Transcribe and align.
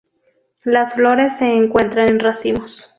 Las 0.63 0.93
flores 0.93 1.37
se 1.37 1.45
encuentran 1.57 2.09
en 2.09 2.19
racimos. 2.21 2.89